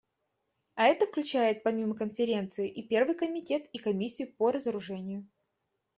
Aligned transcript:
А 0.73 0.87
это 0.87 1.05
включает 1.05 1.61
помимо 1.61 1.93
Конференции 1.95 2.67
и 2.67 2.81
Первый 2.81 3.13
комитет 3.15 3.67
и 3.71 3.77
Комиссию 3.77 4.33
по 4.33 4.49
разоружению. 4.49 5.29